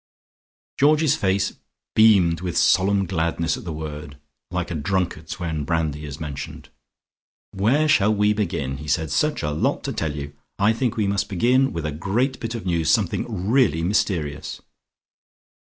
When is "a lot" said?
9.43-9.83